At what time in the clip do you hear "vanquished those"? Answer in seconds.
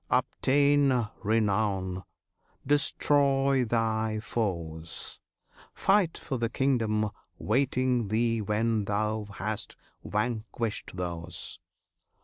10.03-11.59